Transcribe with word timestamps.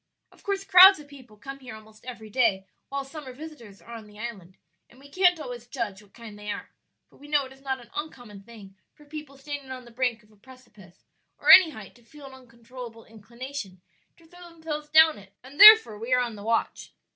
"Of 0.31 0.41
course 0.41 0.63
crowds 0.63 0.97
of 0.99 1.07
people 1.07 1.37
come 1.37 1.59
here 1.59 1.75
almost 1.75 2.05
every 2.05 2.31
day 2.31 2.65
while 2.89 3.05
summer 3.05 3.33
visitors 3.33 3.83
are 3.83 3.93
on 3.93 4.07
the 4.07 4.17
island, 4.17 4.57
and 4.89 4.99
we 4.99 5.07
can't 5.11 5.39
always 5.39 5.67
judge 5.67 6.01
what 6.01 6.11
kind 6.15 6.39
they 6.39 6.49
are; 6.49 6.71
but 7.11 7.17
we 7.17 7.27
know 7.27 7.45
it 7.45 7.53
is 7.53 7.61
not 7.61 7.79
an 7.79 7.91
uncommon 7.95 8.41
thing 8.41 8.75
for 8.95 9.05
people 9.05 9.37
standing 9.37 9.69
on 9.69 9.85
the 9.85 9.91
brink 9.91 10.23
of 10.23 10.31
a 10.31 10.35
precipice 10.37 11.05
or 11.37 11.51
any 11.51 11.69
height 11.69 11.93
to 11.93 12.03
feel 12.03 12.25
an 12.25 12.33
uncontrollable 12.33 13.05
inclination 13.05 13.79
to 14.17 14.25
throw 14.25 14.49
themselves 14.49 14.89
down 14.89 15.19
it, 15.19 15.33
and 15.43 15.59
therefore 15.59 15.99
we 15.99 16.11
are 16.11 16.19
on 16.21 16.35
the 16.35 16.41
watch. 16.41 16.93